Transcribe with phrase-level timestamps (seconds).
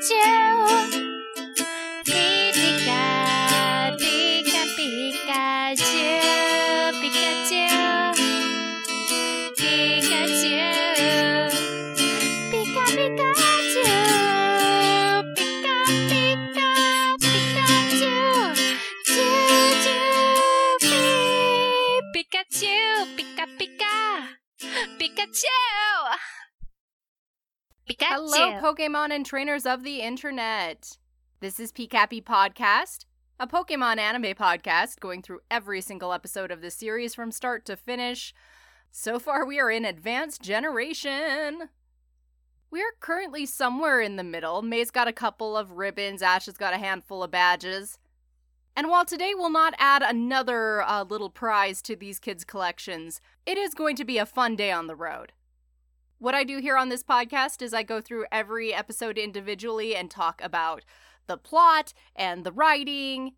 [0.00, 0.14] 街
[0.56, 0.79] 舞
[28.80, 30.96] Pokemon and trainers of the internet.
[31.40, 33.04] This is PCAPI Podcast,
[33.38, 37.76] a Pokemon anime podcast going through every single episode of the series from start to
[37.76, 38.32] finish.
[38.90, 41.68] So far, we are in Advanced Generation.
[42.70, 44.62] We are currently somewhere in the middle.
[44.62, 47.98] May's got a couple of ribbons, Ash has got a handful of badges.
[48.74, 53.58] And while today will not add another uh, little prize to these kids' collections, it
[53.58, 55.32] is going to be a fun day on the road.
[56.20, 60.10] What I do here on this podcast is I go through every episode individually and
[60.10, 60.84] talk about
[61.26, 63.32] the plot and the writing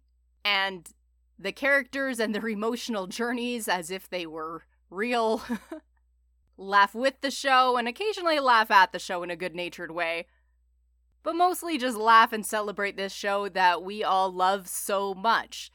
[0.44, 0.90] and
[1.38, 5.42] the characters and their emotional journeys as if they were real.
[6.56, 10.26] laugh with the show and occasionally laugh at the show in a good natured way.
[11.22, 15.70] But mostly just laugh and celebrate this show that we all love so much.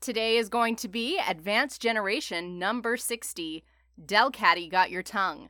[0.00, 3.62] Today is going to be Advanced Generation number 60
[4.04, 5.48] Del Delcatty Got Your Tongue.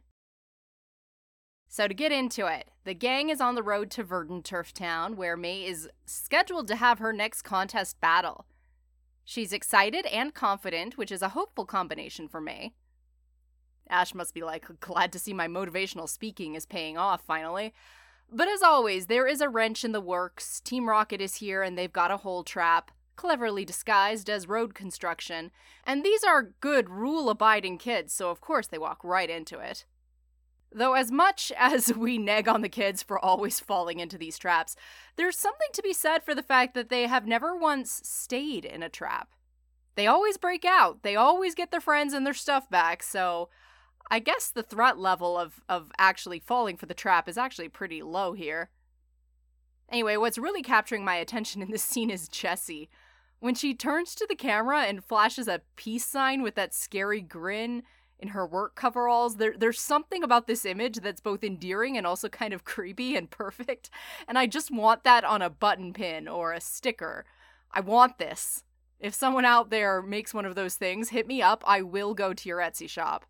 [1.73, 5.39] So, to get into it, the gang is on the road to Verdanturf Town, where
[5.39, 8.45] May is scheduled to have her next contest battle.
[9.25, 12.75] She's excited and confident, which is a hopeful combination for May.
[13.89, 17.73] Ash must be like, glad to see my motivational speaking is paying off finally.
[18.31, 20.61] But as always, there is a wrench in the works.
[20.61, 25.51] Team Rocket is here and they've got a hole trap, cleverly disguised as road construction.
[25.85, 29.87] And these are good, rule abiding kids, so of course they walk right into it.
[30.75, 34.77] Though, as much as we nag on the kids for always falling into these traps,
[35.17, 38.83] there's something to be said for the fact that they have never once stayed in
[38.83, 39.31] a trap.
[39.95, 43.51] They always break out, they always get their friends and their stuff back, so
[44.11, 48.03] I guess the threat level of, of actually falling for the trap is actually pretty
[48.03, 48.71] low here.
[49.91, 52.89] Anyway, what's really capturing my attention in this scene is Jessie.
[53.41, 57.83] When she turns to the camera and flashes a peace sign with that scary grin,
[58.23, 59.37] in her work coveralls.
[59.37, 63.29] There, there's something about this image that's both endearing and also kind of creepy and
[63.29, 63.91] perfect.
[64.29, 67.25] And I just want that on a button pin or a sticker.
[67.73, 68.65] I want this.
[69.01, 71.65] If someone out there makes one of those things, hit me up.
[71.67, 73.27] I will go to your Etsy shop.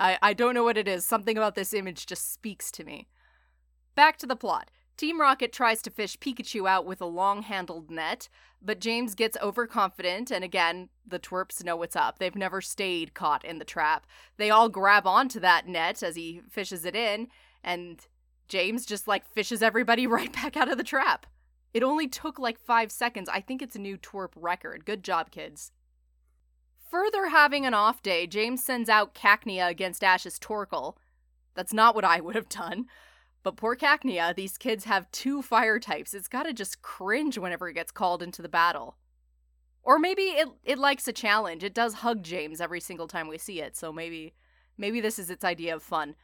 [0.00, 1.04] I, I don't know what it is.
[1.04, 3.06] Something about this image just speaks to me.
[3.94, 4.70] Back to the plot.
[5.02, 8.28] Team Rocket tries to fish Pikachu out with a long handled net,
[8.64, 12.20] but James gets overconfident, and again, the twerps know what's up.
[12.20, 14.06] They've never stayed caught in the trap.
[14.36, 17.26] They all grab onto that net as he fishes it in,
[17.64, 18.06] and
[18.46, 21.26] James just like fishes everybody right back out of the trap.
[21.74, 23.28] It only took like five seconds.
[23.28, 24.84] I think it's a new twerp record.
[24.84, 25.72] Good job, kids.
[26.92, 30.94] Further having an off day, James sends out Cacnea against Ash's Torkoal.
[31.56, 32.86] That's not what I would have done.
[33.42, 36.14] But poor Cacnea, these kids have two fire types.
[36.14, 38.96] It's gotta just cringe whenever it gets called into the battle.
[39.82, 41.64] Or maybe it it likes a challenge.
[41.64, 44.34] It does hug James every single time we see it, so maybe
[44.78, 46.14] maybe this is its idea of fun.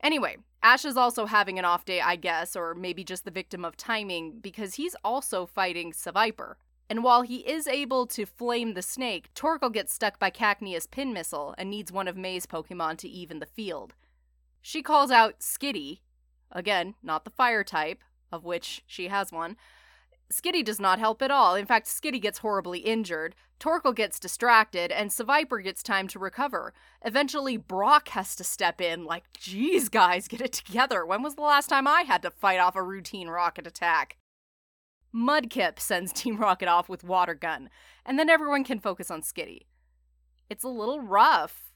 [0.00, 3.64] Anyway, Ash is also having an off day, I guess, or maybe just the victim
[3.64, 6.54] of timing, because he's also fighting Seviper.
[6.90, 11.12] And while he is able to flame the snake, Torkoal gets stuck by Cacnea's pin
[11.14, 13.94] missile and needs one of May's Pokemon to even the field.
[14.60, 16.00] She calls out Skitty,
[16.54, 19.56] Again, not the fire type, of which she has one.
[20.32, 21.54] Skitty does not help at all.
[21.54, 26.72] In fact, Skitty gets horribly injured, Torkoal gets distracted, and Seviper gets time to recover.
[27.04, 31.06] Eventually, Brock has to step in, like, geez, guys, get it together.
[31.06, 34.16] When was the last time I had to fight off a routine rocket attack?
[35.14, 37.70] Mudkip sends Team Rocket off with Water Gun,
[38.04, 39.62] and then everyone can focus on Skitty.
[40.50, 41.72] It's a little rough,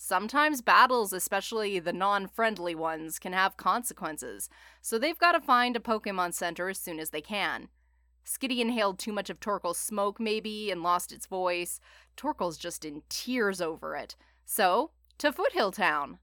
[0.00, 4.48] Sometimes battles, especially the non friendly ones, can have consequences,
[4.80, 7.68] so they've got to find a Pokemon Center as soon as they can.
[8.24, 11.80] Skitty inhaled too much of Torkoal's smoke, maybe, and lost its voice.
[12.16, 14.14] Torkoal's just in tears over it.
[14.46, 16.20] So, to Foothill Town.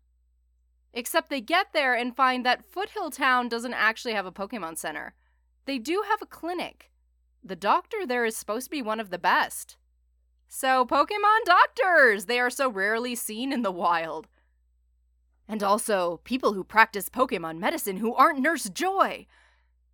[0.93, 5.15] Except they get there and find that Foothill Town doesn't actually have a Pokemon Center.
[5.65, 6.91] They do have a clinic.
[7.43, 9.75] The doctor there is supposed to be one of the best.
[10.47, 12.25] So, Pokemon doctors!
[12.25, 14.27] They are so rarely seen in the wild.
[15.47, 19.27] And also, people who practice Pokemon medicine who aren't Nurse Joy!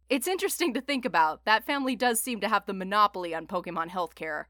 [0.10, 1.46] It's interesting to think about.
[1.46, 4.46] That family does seem to have the monopoly on Pokemon healthcare.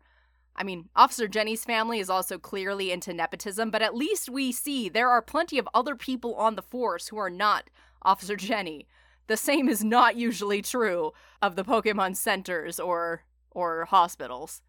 [0.55, 4.89] I mean, Officer Jenny's family is also clearly into nepotism, but at least we see
[4.89, 7.69] there are plenty of other people on the force who are not
[8.01, 8.87] Officer Jenny.
[9.27, 14.61] The same is not usually true of the Pokemon centers or or hospitals.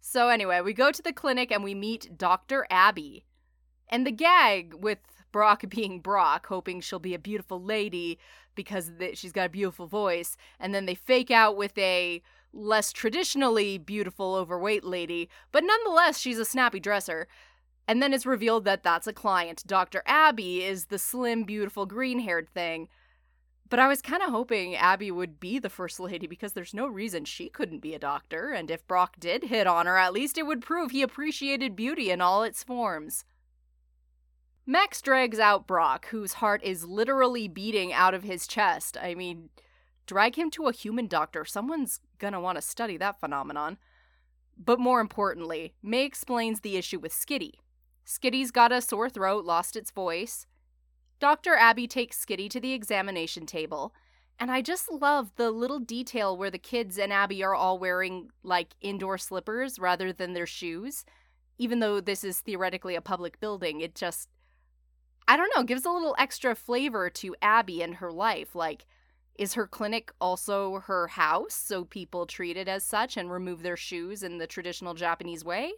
[0.00, 2.66] So, anyway, we go to the clinic and we meet Dr.
[2.70, 3.24] Abby.
[3.88, 4.98] And the gag with
[5.32, 8.18] Brock being Brock, hoping she'll be a beautiful lady
[8.54, 12.20] because she's got a beautiful voice, and then they fake out with a
[12.52, 17.28] less traditionally beautiful overweight lady, but nonetheless, she's a snappy dresser.
[17.86, 19.64] And then it's revealed that that's a client.
[19.66, 20.02] Dr.
[20.06, 22.88] Abby is the slim, beautiful, green haired thing.
[23.70, 26.88] But I was kind of hoping Abby would be the first lady because there's no
[26.88, 30.36] reason she couldn't be a doctor, and if Brock did hit on her, at least
[30.36, 33.24] it would prove he appreciated beauty in all its forms.
[34.66, 38.96] Max drags out Brock, whose heart is literally beating out of his chest.
[39.00, 39.50] I mean,
[40.04, 41.44] drag him to a human doctor.
[41.44, 43.78] Someone's gonna want to study that phenomenon.
[44.58, 47.54] But more importantly, May explains the issue with Skitty.
[48.04, 50.46] Skitty's got a sore throat, lost its voice.
[51.20, 51.54] Dr.
[51.54, 53.94] Abby takes Skitty to the examination table,
[54.38, 58.30] and I just love the little detail where the kids and Abby are all wearing
[58.42, 61.04] like indoor slippers rather than their shoes.
[61.58, 64.30] Even though this is theoretically a public building, it just,
[65.28, 68.54] I don't know, gives a little extra flavor to Abby and her life.
[68.54, 68.86] Like,
[69.34, 73.76] is her clinic also her house so people treat it as such and remove their
[73.76, 75.72] shoes in the traditional Japanese way?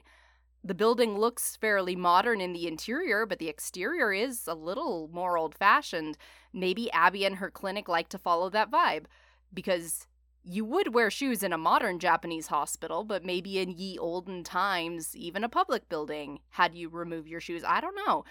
[0.65, 5.37] The building looks fairly modern in the interior, but the exterior is a little more
[5.37, 6.17] old fashioned.
[6.53, 9.07] Maybe Abby and her clinic like to follow that vibe.
[9.53, 10.07] Because
[10.45, 15.17] you would wear shoes in a modern Japanese hospital, but maybe in ye olden times,
[15.17, 17.65] even a public building, had you remove your shoes.
[17.67, 18.25] I don't know.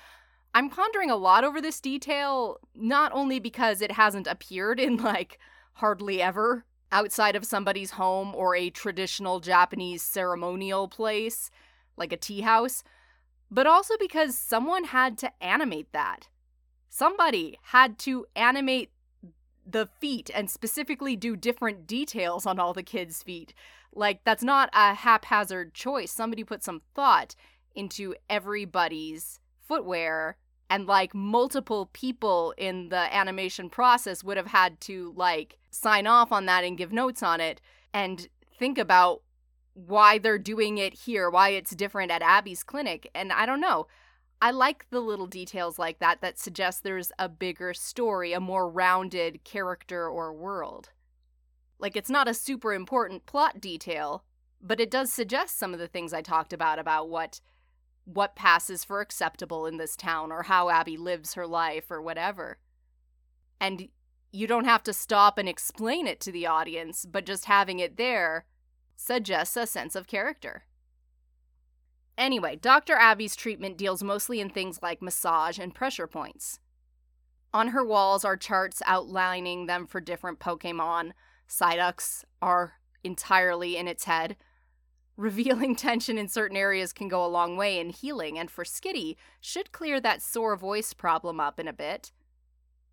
[0.53, 5.39] I'm pondering a lot over this detail, not only because it hasn't appeared in like
[5.73, 11.49] hardly ever outside of somebody's home or a traditional Japanese ceremonial place
[12.01, 12.83] like a tea house,
[13.49, 16.27] but also because someone had to animate that.
[16.89, 18.91] Somebody had to animate
[19.65, 23.53] the feet and specifically do different details on all the kids' feet.
[23.93, 26.11] Like, that's not a haphazard choice.
[26.11, 27.35] Somebody put some thought
[27.75, 30.37] into everybody's footwear
[30.69, 36.31] and like multiple people in the animation process would have had to like sign off
[36.31, 37.61] on that and give notes on it
[37.93, 39.21] and think about
[39.73, 43.09] why they're doing it here, why it's different at Abby's clinic.
[43.15, 43.87] And I don't know.
[44.41, 48.69] I like the little details like that that suggest there's a bigger story, a more
[48.69, 50.89] rounded character or world.
[51.79, 54.23] Like it's not a super important plot detail,
[54.61, 57.39] but it does suggest some of the things I talked about about what
[58.03, 62.57] what passes for acceptable in this town or how Abby lives her life or whatever.
[63.59, 63.89] And
[64.31, 67.97] you don't have to stop and explain it to the audience, but just having it
[67.97, 68.45] there
[69.01, 70.63] suggests a sense of character.
[72.17, 72.93] Anyway, Dr.
[72.93, 76.59] Abby's treatment deals mostly in things like massage and pressure points.
[77.53, 81.11] On her walls are charts outlining them for different Pokemon.
[81.49, 84.37] Psyducks are entirely in its head.
[85.17, 89.15] Revealing tension in certain areas can go a long way in healing, and for Skitty,
[89.41, 92.11] should clear that sore voice problem up in a bit.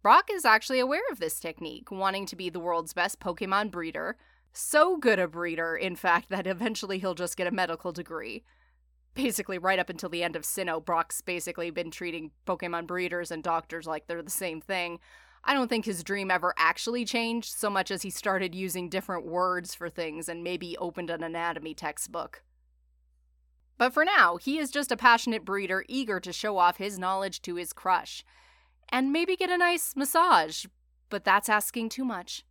[0.03, 4.17] Brock is actually aware of this technique, wanting to be the world's best Pokemon breeder,
[4.53, 8.45] so good a breeder, in fact, that eventually he'll just get a medical degree.
[9.15, 13.43] Basically, right up until the end of Sinnoh, Brock's basically been treating Pokemon breeders and
[13.43, 15.01] doctors like they're the same thing.
[15.45, 19.27] I don't think his dream ever actually changed so much as he started using different
[19.27, 22.43] words for things and maybe opened an anatomy textbook.
[23.79, 27.41] But for now, he is just a passionate breeder eager to show off his knowledge
[27.43, 28.25] to his crush.
[28.91, 30.67] And maybe get a nice massage,
[31.09, 32.45] but that's asking too much.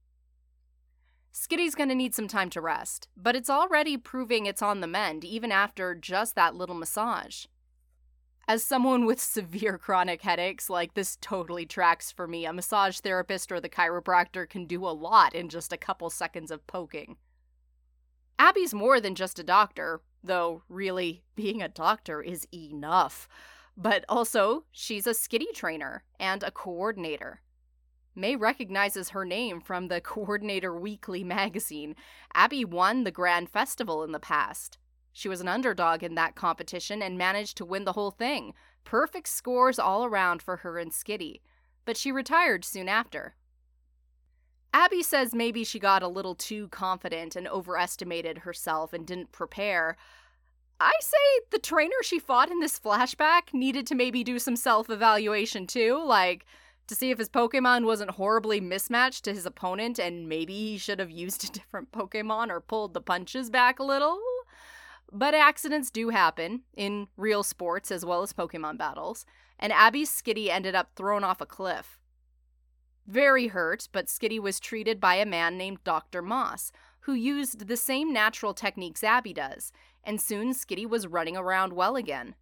[1.34, 5.24] Skitty's gonna need some time to rest, but it's already proving it's on the mend
[5.24, 7.46] even after just that little massage.
[8.48, 12.46] As someone with severe chronic headaches, like this totally tracks for me.
[12.46, 16.50] A massage therapist or the chiropractor can do a lot in just a couple seconds
[16.50, 17.18] of poking.
[18.40, 23.28] Abby's more than just a doctor, though really, being a doctor is enough.
[23.76, 27.42] But also, she's a skitty trainer and a coordinator.
[28.18, 31.96] May recognizes her name from the Coordinator Weekly magazine.
[32.34, 34.80] Abby won the Grand Festival in the past.
[35.14, 38.56] She was an underdog in that competition and managed to win the whole thing.
[38.84, 41.42] Perfect scores all around for her and Skitty.
[41.86, 43.36] But she retired soon after.
[44.74, 49.96] Abby says maybe she got a little too confident and overestimated herself and didn't prepare.
[50.80, 54.90] I say the trainer she fought in this flashback needed to maybe do some self
[54.90, 56.04] evaluation too.
[56.04, 56.46] Like,
[56.88, 61.00] to see if his Pokemon wasn't horribly mismatched to his opponent and maybe he should
[61.00, 64.20] have used a different Pokemon or pulled the punches back a little.
[65.12, 69.26] But accidents do happen in real sports as well as Pokemon battles,
[69.58, 72.00] and Abby's Skitty ended up thrown off a cliff.
[73.06, 76.22] Very hurt, but Skitty was treated by a man named Dr.
[76.22, 79.72] Moss, who used the same natural techniques Abby does,
[80.04, 82.36] and soon Skitty was running around well again.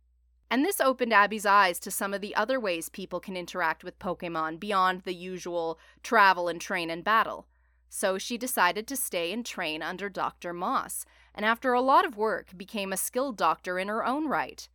[0.49, 3.99] And this opened Abby's eyes to some of the other ways people can interact with
[3.99, 7.47] Pokemon beyond the usual travel and train and battle.
[7.89, 10.53] So she decided to stay and train under Dr.
[10.53, 14.67] Moss, and after a lot of work, became a skilled doctor in her own right.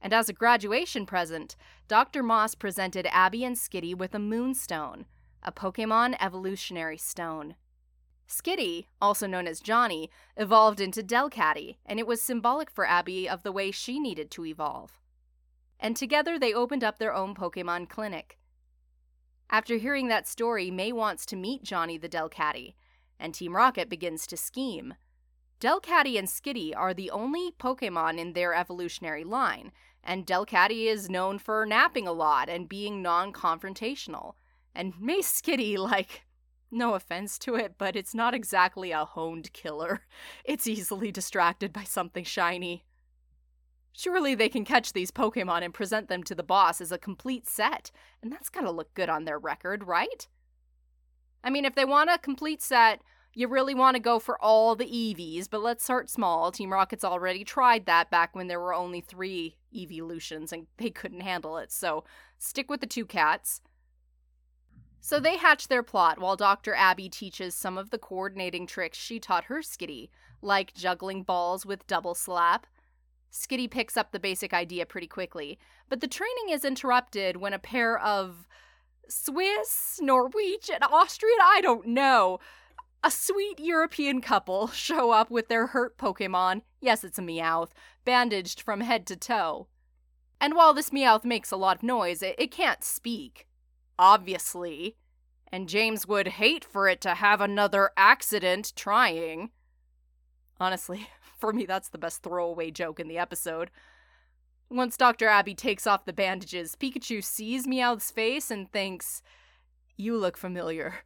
[0.00, 1.56] And as a graduation present,
[1.88, 2.22] Dr.
[2.22, 5.04] Moss presented Abby and Skitty with a Moonstone,
[5.42, 7.56] a Pokemon evolutionary stone.
[8.28, 13.42] Skitty, also known as Johnny, evolved into Delcatty, and it was symbolic for Abby of
[13.42, 14.99] the way she needed to evolve.
[15.80, 18.38] And together they opened up their own Pokemon clinic.
[19.48, 22.74] After hearing that story, May wants to meet Johnny the Delcatty,
[23.18, 24.94] and Team Rocket begins to scheme.
[25.58, 29.72] Delcatty and Skitty are the only Pokemon in their evolutionary line,
[30.04, 34.34] and Delcatty is known for napping a lot and being non confrontational.
[34.74, 36.22] And May Skitty, like,
[36.70, 40.02] no offense to it, but it's not exactly a honed killer.
[40.44, 42.84] It's easily distracted by something shiny.
[43.92, 47.48] Surely they can catch these Pokemon and present them to the boss as a complete
[47.48, 47.90] set,
[48.22, 50.28] and that's gotta look good on their record, right?
[51.42, 53.00] I mean, if they want a complete set,
[53.32, 56.50] you really want to go for all the Eevees, but let's start small.
[56.50, 61.20] Team Rocket's already tried that back when there were only three evolutions and they couldn't
[61.20, 62.04] handle it, so
[62.38, 63.60] stick with the two cats.
[65.00, 66.74] So they hatch their plot while Dr.
[66.74, 70.10] Abby teaches some of the coordinating tricks she taught her Skitty,
[70.42, 72.66] like juggling balls with double slap.
[73.32, 75.58] Skitty picks up the basic idea pretty quickly,
[75.88, 78.48] but the training is interrupted when a pair of
[79.08, 82.38] Swiss, Norwegian, and Austrian, I don't know,
[83.02, 87.70] a sweet European couple show up with their hurt Pokemon, yes, it's a Meowth,
[88.04, 89.68] bandaged from head to toe.
[90.40, 93.46] And while this Meowth makes a lot of noise, it, it can't speak
[94.00, 94.96] obviously,
[95.52, 99.50] and James would hate for it to have another accident trying.
[100.58, 101.06] Honestly,
[101.40, 103.70] for me, that's the best throwaway joke in the episode.
[104.68, 105.26] Once Dr.
[105.26, 109.22] Abby takes off the bandages, Pikachu sees Meowth's face and thinks,
[109.96, 111.00] You look familiar.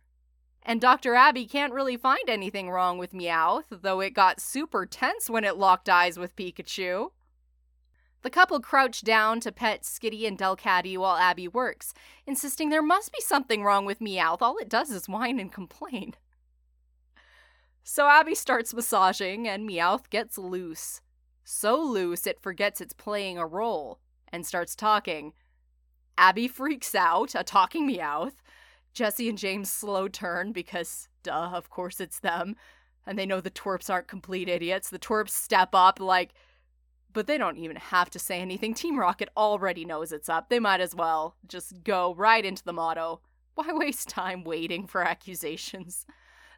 [0.62, 1.14] And Dr.
[1.14, 5.56] Abby can't really find anything wrong with Meowth, though it got super tense when it
[5.56, 7.10] locked eyes with Pikachu.
[8.22, 11.92] The couple crouch down to pet Skitty and Delcatty while Abby works,
[12.26, 14.40] insisting there must be something wrong with Meowth.
[14.40, 16.14] All it does is whine and complain.
[17.86, 21.02] So Abby starts massaging, and Meowth gets loose.
[21.44, 24.00] So loose it forgets it's playing a role
[24.32, 25.34] and starts talking.
[26.16, 28.36] Abby freaks out, a talking Meowth.
[28.94, 32.56] Jessie and James slow turn because, duh, of course it's them.
[33.06, 34.88] And they know the twerps aren't complete idiots.
[34.88, 36.32] The twerps step up, like,
[37.12, 38.72] but they don't even have to say anything.
[38.72, 40.48] Team Rocket already knows it's up.
[40.48, 43.20] They might as well just go right into the motto.
[43.56, 46.06] Why waste time waiting for accusations?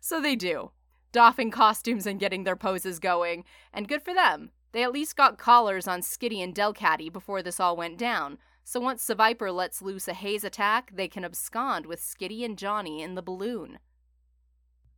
[0.00, 0.70] So they do,
[1.16, 3.42] doffing costumes and getting their poses going,
[3.72, 4.50] and good for them.
[4.72, 8.80] They at least got collars on Skitty and Delcatty before this all went down, so
[8.80, 13.14] once Seviper lets loose a haze attack, they can abscond with Skitty and Johnny in
[13.14, 13.78] the balloon.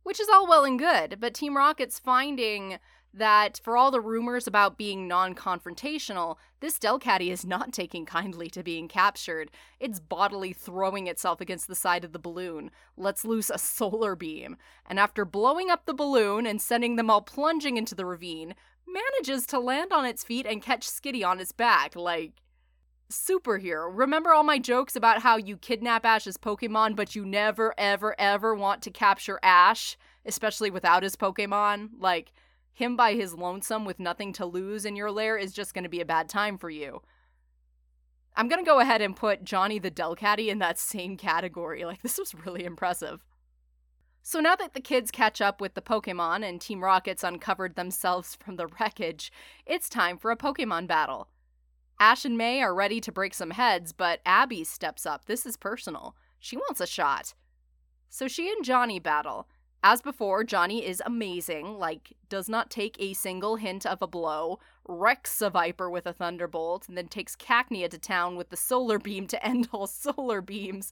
[0.03, 2.79] Which is all well and good, but Team Rocket's finding
[3.13, 8.49] that for all the rumors about being non confrontational, this Delcatty is not taking kindly
[8.49, 9.51] to being captured.
[9.79, 14.57] It's bodily throwing itself against the side of the balloon, lets loose a solar beam,
[14.85, 18.55] and after blowing up the balloon and sending them all plunging into the ravine,
[18.87, 21.95] manages to land on its feet and catch Skitty on its back.
[21.95, 22.33] Like,
[23.09, 23.89] superhero.
[23.91, 28.53] Remember all my jokes about how you kidnap Ash's Pokemon, but you never, ever, ever
[28.53, 31.89] want to capture Ash, especially without his Pokemon?
[31.99, 32.31] Like,
[32.73, 35.89] him by his lonesome with nothing to lose in your lair is just going to
[35.89, 37.01] be a bad time for you.
[38.35, 41.83] I'm going to go ahead and put Johnny the Delcatty in that same category.
[41.89, 43.25] Like, this was really impressive.
[44.21, 48.35] So now that the kids catch up with the Pokemon and Team Rocket's uncovered themselves
[48.35, 49.31] from the wreckage,
[49.65, 51.29] it's time for a Pokemon battle.
[51.99, 55.25] Ash and May are ready to break some heads, but Abby steps up.
[55.25, 56.15] This is personal.
[56.39, 57.33] She wants a shot.
[58.09, 59.47] So she and Johnny battle,
[59.83, 64.59] as before, Johnny is amazing, like, does not take a single hint of a blow,
[64.87, 69.25] wrecks Seviper with a Thunderbolt, and then takes Cacnea to town with the Solar Beam
[69.27, 70.91] to end all Solar Beams.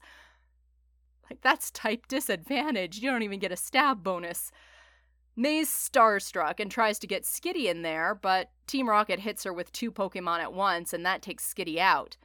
[1.28, 2.98] Like, that's type disadvantage.
[2.98, 4.50] You don't even get a stab bonus.
[5.36, 9.70] May's starstruck and tries to get Skitty in there, but Team Rocket hits her with
[9.70, 12.16] two Pokemon at once, and that takes Skitty out.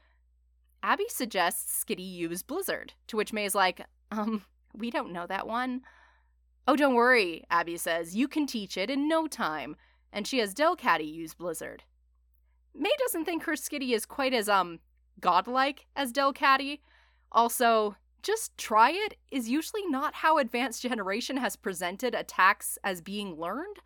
[0.81, 5.81] Abby suggests Skitty use Blizzard, to which May's like, um, we don't know that one.
[6.67, 8.15] Oh, don't worry, Abby says.
[8.15, 9.75] You can teach it in no time.
[10.11, 11.83] And she has Delcatty use Blizzard.
[12.75, 14.79] May doesn't think her Skitty is quite as, um,
[15.19, 16.79] godlike as Delcatty.
[17.31, 23.35] Also, just try it is usually not how Advanced Generation has presented attacks as being
[23.35, 23.77] learned.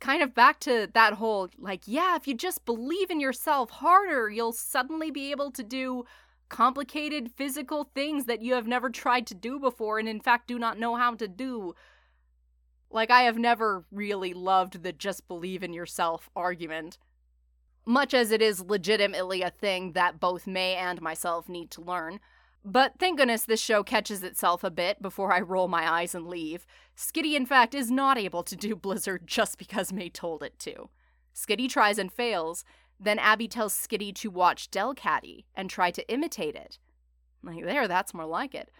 [0.00, 4.28] Kind of back to that whole, like, yeah, if you just believe in yourself harder,
[4.28, 6.04] you'll suddenly be able to do
[6.54, 10.56] complicated physical things that you have never tried to do before and in fact do
[10.56, 11.74] not know how to do.
[12.92, 16.96] Like, I have never really loved the just believe in yourself argument.
[17.84, 22.20] much as it is legitimately a thing that both May and myself need to learn.
[22.64, 26.28] But thank goodness this show catches itself a bit before I roll my eyes and
[26.28, 26.66] leave.
[26.96, 30.88] Skitty, in fact, is not able to do Blizzard just because May told it to.
[31.34, 32.64] Skitty tries and fails,
[33.04, 36.78] then Abby tells Skitty to watch Delcatty and try to imitate it.
[37.42, 38.70] Like, there, that's more like it.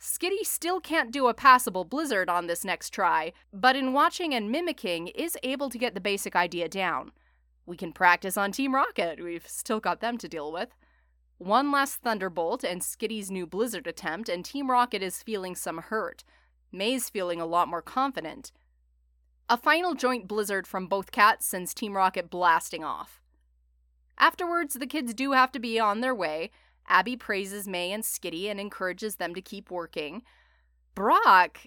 [0.00, 4.50] Skitty still can't do a passable blizzard on this next try, but in watching and
[4.50, 7.12] mimicking is able to get the basic idea down.
[7.66, 10.70] We can practice on Team Rocket, we've still got them to deal with.
[11.38, 16.24] One last Thunderbolt and Skitty's new blizzard attempt, and Team Rocket is feeling some hurt.
[16.72, 18.50] May's feeling a lot more confident.
[19.48, 23.21] A final joint blizzard from both cats sends Team Rocket blasting off.
[24.18, 26.50] Afterwards, the kids do have to be on their way,
[26.88, 30.22] Abby praises May and Skitty and encourages them to keep working.
[30.94, 31.66] Brock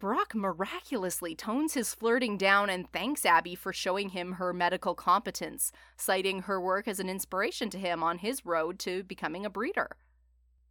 [0.00, 5.72] Brock miraculously tones his flirting down and thanks Abby for showing him her medical competence,
[5.98, 9.96] citing her work as an inspiration to him on his road to becoming a breeder.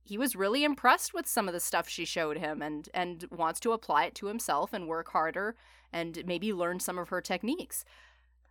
[0.04, 3.60] He was really impressed with some of the stuff she showed him and and wants
[3.60, 5.56] to apply it to himself and work harder
[5.94, 7.86] and maybe learn some of her techniques.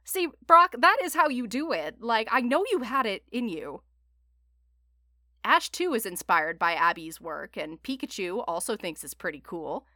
[0.09, 2.01] See, Brock, that is how you do it.
[2.01, 3.83] Like I know you had it in you.
[5.45, 9.87] Ash too is inspired by Abby's work, and Pikachu also thinks it's pretty cool.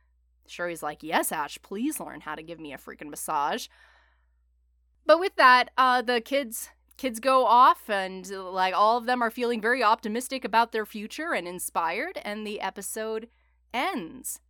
[0.47, 3.69] He's like, Yes, Ash, please learn how to give me a freaking massage.
[5.07, 9.31] But with that, uh, the kids kids go off and like all of them are
[9.31, 13.29] feeling very optimistic about their future and inspired and the episode
[13.73, 14.41] ends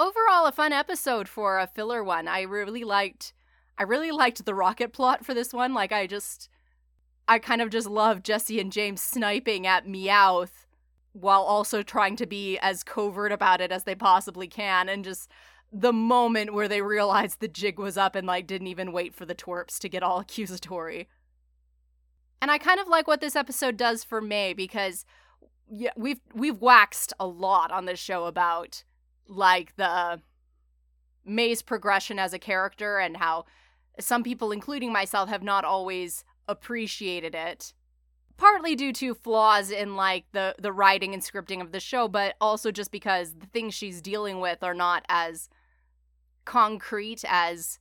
[0.00, 3.32] overall a fun episode for a filler one i really liked
[3.78, 6.48] i really liked the rocket plot for this one like i just
[7.28, 10.66] I kind of just love Jessie and James sniping at Meowth
[11.12, 15.30] while also trying to be as covert about it as they possibly can and just
[15.70, 19.24] the moment where they realized the jig was up and like didn't even wait for
[19.24, 21.08] the twerps to get all accusatory.
[22.40, 25.04] And I kind of like what this episode does for May because
[25.70, 28.84] yeah, we've we've waxed a lot on this show about
[29.28, 30.20] like the
[31.24, 33.46] May's progression as a character and how
[34.00, 37.72] some people including myself have not always appreciated it
[38.36, 42.34] partly due to flaws in like the the writing and scripting of the show but
[42.40, 45.48] also just because the things she's dealing with are not as
[46.44, 47.78] concrete as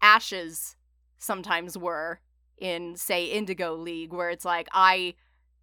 [0.00, 0.76] Ash's
[1.18, 2.20] sometimes were
[2.58, 5.14] in say indigo league where it's like i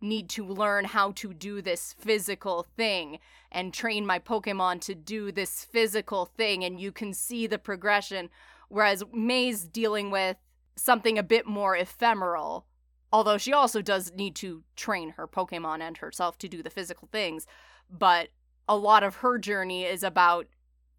[0.01, 3.19] need to learn how to do this physical thing
[3.51, 8.29] and train my pokemon to do this physical thing and you can see the progression
[8.71, 10.37] whereas may's dealing with
[10.75, 12.65] something a bit more ephemeral.
[13.13, 17.09] Although she also does need to train her Pokemon and herself to do the physical
[17.11, 17.45] things,
[17.89, 18.29] but
[18.69, 20.47] a lot of her journey is about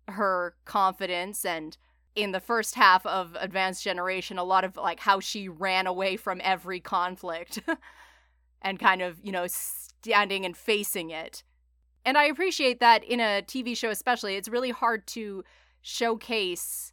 [0.08, 1.78] her confidence and
[2.14, 6.16] in the first half of Advanced Generation, a lot of like how she ran away
[6.16, 7.60] from every conflict
[8.62, 11.42] and kind of, you know, standing and facing it.
[12.04, 15.44] And I appreciate that in a TV show, especially, it's really hard to
[15.80, 16.91] showcase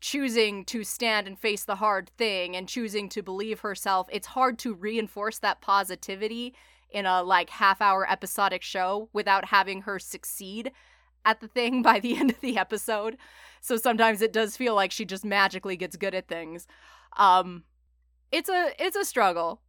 [0.00, 4.58] choosing to stand and face the hard thing and choosing to believe herself, it's hard
[4.60, 6.54] to reinforce that positivity
[6.90, 10.72] in a like half hour episodic show without having her succeed
[11.24, 13.16] at the thing by the end of the episode.
[13.60, 16.66] So sometimes it does feel like she just magically gets good at things.
[17.16, 17.64] Um
[18.30, 19.62] it's a it's a struggle.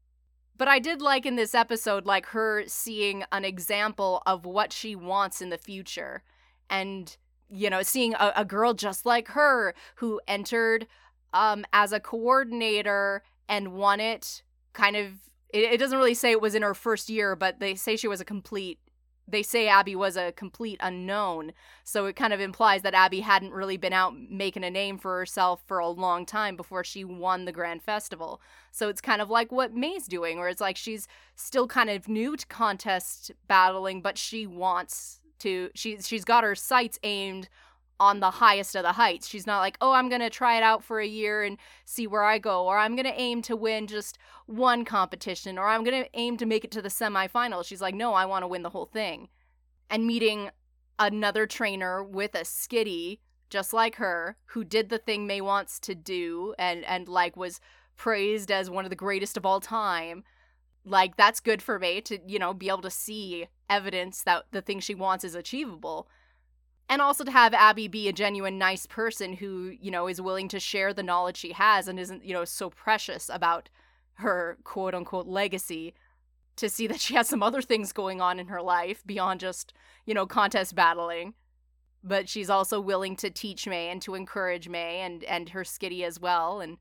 [0.58, 4.96] But I did like in this episode like her seeing an example of what she
[4.96, 6.24] wants in the future
[6.70, 7.16] and
[7.50, 10.88] you know, seeing a, a girl just like her who entered
[11.34, 15.14] um, as a coordinator and won it kind of
[15.50, 18.22] it, doesn't really say it was in her first year but they say she was
[18.22, 18.80] a complete
[19.32, 21.54] they say abby was a complete unknown.
[21.84, 25.18] So it kind of implies that abby hadn't really been out making a name for
[25.18, 28.42] herself for a long time before she won the grand festival.
[28.72, 32.08] So it's kind of like what may's doing where it's like she's still kind of
[32.08, 37.50] new to contest battling but she wants to she's she's got her sights aimed
[38.00, 39.28] on the highest of the heights.
[39.28, 42.08] She's not like, "Oh, I'm going to try it out for a year and see
[42.08, 45.84] where I go," or "I'm going to aim to win just one competition," or "I'm
[45.84, 48.48] going to aim to make it to the semifinals." She's like, "No, I want to
[48.48, 49.30] win the whole thing."
[49.90, 50.52] And meeting
[50.98, 55.96] another trainer with a skitty just like her who did the thing May wants to
[55.96, 57.60] do and and like was
[57.98, 60.24] praised as one of the greatest of all time
[60.90, 64.62] like that's good for May to, you know, be able to see evidence that the
[64.62, 66.08] thing she wants is achievable.
[66.90, 70.48] And also to have Abby be a genuine nice person who, you know, is willing
[70.50, 73.70] to share the knowledge she has and isn't, you know, so precious about
[74.16, 75.94] her quote unquote legacy
[76.56, 79.74] to see that she has some other things going on in her life beyond just,
[80.06, 81.36] you know, contest battling.
[82.04, 86.04] But she's also willing to teach May and to encourage May and and her skitty
[86.04, 86.78] as well and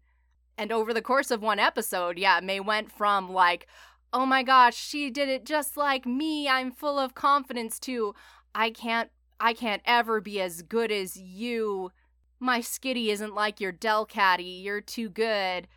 [0.57, 3.69] And over the course of one episode, yeah, May went from like,
[4.13, 6.49] oh my gosh, she did it just like me.
[6.49, 8.15] I'm full of confidence too.
[8.55, 11.93] I can't I can't ever be as good as you.
[12.41, 14.63] My skitty isn't like your Delcatty.
[14.63, 15.69] You're too good.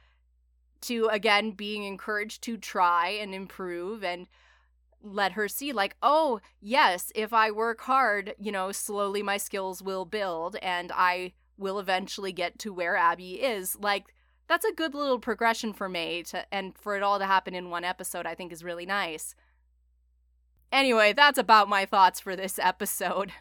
[0.82, 4.28] To again being encouraged to try and improve and
[5.04, 9.82] let her see like oh yes if i work hard you know slowly my skills
[9.82, 14.14] will build and i will eventually get to where abby is like
[14.52, 17.70] that's a good little progression for May to and for it all to happen in
[17.70, 19.34] one episode I think is really nice.
[20.74, 23.32] Anyway, that's about my thoughts for this episode.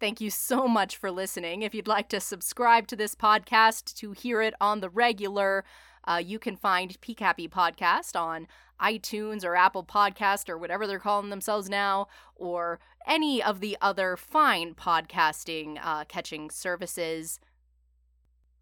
[0.00, 1.62] Thank you so much for listening.
[1.62, 5.64] If you'd like to subscribe to this podcast to hear it on the regular,
[6.04, 8.48] uh, you can find PCAPI Podcast on
[8.82, 14.16] iTunes or Apple Podcast or whatever they're calling themselves now, or any of the other
[14.16, 17.38] fine podcasting uh, catching services.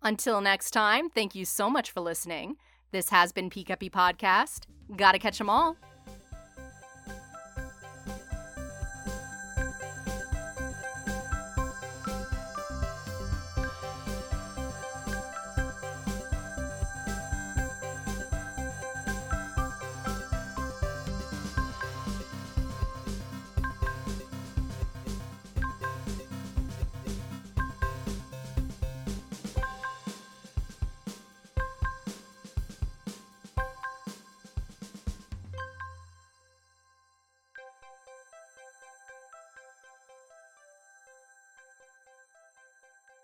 [0.07, 2.59] Until next time, thank you so much for listening.
[2.93, 4.67] This has been PCAPI Podcast.
[4.97, 5.77] Gotta catch 'em all.